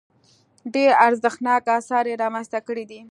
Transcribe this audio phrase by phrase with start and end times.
[0.73, 3.01] ډېر ارزښتناک اثار یې رامنځته کړي دي.